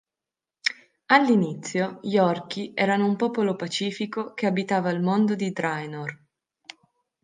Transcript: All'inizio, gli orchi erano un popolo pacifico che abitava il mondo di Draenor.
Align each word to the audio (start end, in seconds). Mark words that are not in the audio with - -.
All'inizio, 1.11 1.99
gli 2.01 2.17
orchi 2.17 2.71
erano 2.73 3.05
un 3.05 3.15
popolo 3.15 3.55
pacifico 3.55 4.33
che 4.33 4.47
abitava 4.47 4.89
il 4.89 4.99
mondo 4.99 5.35
di 5.35 5.51
Draenor. 5.51 6.19